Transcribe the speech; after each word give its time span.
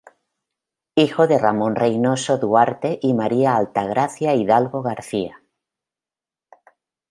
Hijo 0.95 1.27
de 1.27 1.37
Ramón 1.37 1.75
Reynoso 1.75 2.39
Duarte 2.39 2.97
y 3.03 3.13
María 3.13 3.55
Altagracia 3.55 4.33
Hidalgo 4.33 4.81
García. 4.81 5.43